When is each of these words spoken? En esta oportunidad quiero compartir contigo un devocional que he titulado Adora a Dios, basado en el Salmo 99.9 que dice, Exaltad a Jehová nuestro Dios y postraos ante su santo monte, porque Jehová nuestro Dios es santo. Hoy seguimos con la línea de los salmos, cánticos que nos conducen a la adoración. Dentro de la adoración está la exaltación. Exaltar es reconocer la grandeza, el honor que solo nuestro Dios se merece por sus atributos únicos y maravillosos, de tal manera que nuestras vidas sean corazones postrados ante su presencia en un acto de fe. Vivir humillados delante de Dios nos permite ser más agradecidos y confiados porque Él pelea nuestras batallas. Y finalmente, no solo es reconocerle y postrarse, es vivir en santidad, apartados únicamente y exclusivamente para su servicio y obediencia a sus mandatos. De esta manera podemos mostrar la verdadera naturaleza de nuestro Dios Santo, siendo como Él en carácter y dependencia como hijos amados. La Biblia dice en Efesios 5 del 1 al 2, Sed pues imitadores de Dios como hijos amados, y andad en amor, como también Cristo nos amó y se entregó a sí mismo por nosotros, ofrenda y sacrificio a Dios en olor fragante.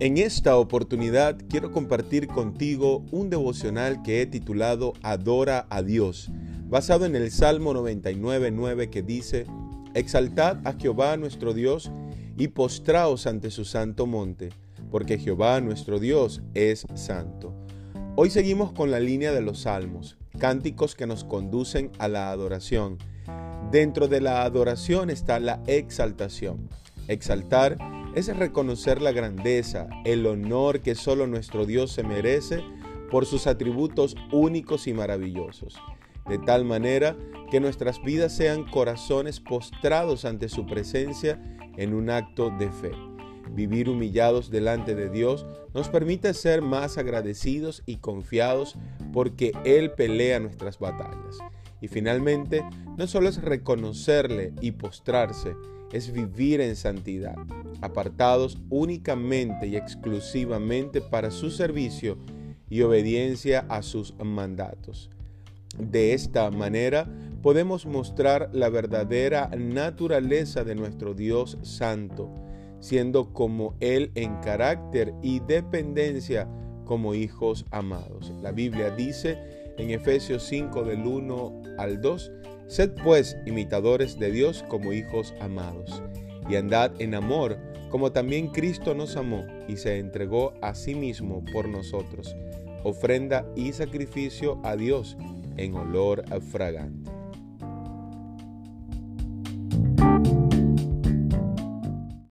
En 0.00 0.16
esta 0.16 0.56
oportunidad 0.56 1.36
quiero 1.50 1.72
compartir 1.72 2.26
contigo 2.26 3.04
un 3.10 3.28
devocional 3.28 4.00
que 4.00 4.22
he 4.22 4.26
titulado 4.26 4.94
Adora 5.02 5.66
a 5.68 5.82
Dios, 5.82 6.30
basado 6.70 7.04
en 7.04 7.14
el 7.14 7.30
Salmo 7.30 7.74
99.9 7.74 8.88
que 8.88 9.02
dice, 9.02 9.44
Exaltad 9.92 10.66
a 10.66 10.72
Jehová 10.72 11.18
nuestro 11.18 11.52
Dios 11.52 11.92
y 12.38 12.48
postraos 12.48 13.26
ante 13.26 13.50
su 13.50 13.66
santo 13.66 14.06
monte, 14.06 14.48
porque 14.90 15.18
Jehová 15.18 15.60
nuestro 15.60 15.98
Dios 15.98 16.40
es 16.54 16.86
santo. 16.94 17.54
Hoy 18.16 18.30
seguimos 18.30 18.72
con 18.72 18.90
la 18.90 19.00
línea 19.00 19.32
de 19.32 19.42
los 19.42 19.60
salmos, 19.60 20.16
cánticos 20.38 20.94
que 20.94 21.06
nos 21.06 21.24
conducen 21.24 21.90
a 21.98 22.08
la 22.08 22.30
adoración. 22.30 22.96
Dentro 23.70 24.08
de 24.08 24.22
la 24.22 24.44
adoración 24.44 25.10
está 25.10 25.38
la 25.40 25.62
exaltación. 25.66 26.70
Exaltar 27.06 27.76
es 28.14 28.36
reconocer 28.36 29.00
la 29.00 29.12
grandeza, 29.12 29.88
el 30.04 30.26
honor 30.26 30.80
que 30.80 30.94
solo 30.94 31.26
nuestro 31.26 31.66
Dios 31.66 31.92
se 31.92 32.02
merece 32.02 32.62
por 33.10 33.26
sus 33.26 33.46
atributos 33.46 34.16
únicos 34.32 34.86
y 34.86 34.94
maravillosos, 34.94 35.78
de 36.28 36.38
tal 36.38 36.64
manera 36.64 37.16
que 37.50 37.60
nuestras 37.60 38.02
vidas 38.02 38.34
sean 38.34 38.64
corazones 38.64 39.40
postrados 39.40 40.24
ante 40.24 40.48
su 40.48 40.66
presencia 40.66 41.40
en 41.76 41.94
un 41.94 42.10
acto 42.10 42.50
de 42.50 42.70
fe. 42.70 42.92
Vivir 43.52 43.88
humillados 43.88 44.50
delante 44.50 44.94
de 44.94 45.10
Dios 45.10 45.44
nos 45.74 45.88
permite 45.88 46.34
ser 46.34 46.62
más 46.62 46.98
agradecidos 46.98 47.82
y 47.84 47.96
confiados 47.96 48.76
porque 49.12 49.52
Él 49.64 49.90
pelea 49.92 50.38
nuestras 50.38 50.78
batallas. 50.78 51.38
Y 51.80 51.88
finalmente, 51.88 52.62
no 52.96 53.06
solo 53.06 53.28
es 53.28 53.42
reconocerle 53.42 54.52
y 54.60 54.72
postrarse, 54.72 55.56
es 55.92 56.12
vivir 56.12 56.60
en 56.60 56.76
santidad, 56.76 57.36
apartados 57.80 58.58
únicamente 58.68 59.66
y 59.66 59.76
exclusivamente 59.76 61.00
para 61.00 61.30
su 61.30 61.50
servicio 61.50 62.18
y 62.68 62.82
obediencia 62.82 63.66
a 63.68 63.82
sus 63.82 64.14
mandatos. 64.22 65.10
De 65.78 66.14
esta 66.14 66.50
manera 66.50 67.08
podemos 67.42 67.86
mostrar 67.86 68.50
la 68.52 68.68
verdadera 68.68 69.50
naturaleza 69.56 70.64
de 70.64 70.74
nuestro 70.74 71.14
Dios 71.14 71.58
Santo, 71.62 72.30
siendo 72.80 73.32
como 73.32 73.74
Él 73.80 74.10
en 74.14 74.36
carácter 74.40 75.14
y 75.22 75.40
dependencia 75.40 76.48
como 76.84 77.14
hijos 77.14 77.66
amados. 77.70 78.32
La 78.42 78.52
Biblia 78.52 78.90
dice 78.90 79.59
en 79.80 79.90
Efesios 79.90 80.42
5 80.44 80.84
del 80.84 81.06
1 81.06 81.62
al 81.78 82.00
2, 82.00 82.32
Sed 82.66 82.90
pues 83.02 83.36
imitadores 83.46 84.18
de 84.18 84.30
Dios 84.30 84.64
como 84.68 84.92
hijos 84.92 85.34
amados, 85.40 86.02
y 86.48 86.56
andad 86.56 86.92
en 87.00 87.14
amor, 87.14 87.58
como 87.90 88.12
también 88.12 88.48
Cristo 88.48 88.94
nos 88.94 89.16
amó 89.16 89.44
y 89.66 89.76
se 89.76 89.98
entregó 89.98 90.52
a 90.60 90.74
sí 90.74 90.94
mismo 90.94 91.42
por 91.52 91.68
nosotros, 91.68 92.36
ofrenda 92.84 93.44
y 93.56 93.72
sacrificio 93.72 94.60
a 94.62 94.76
Dios 94.76 95.16
en 95.56 95.74
olor 95.74 96.24
fragante. 96.40 97.19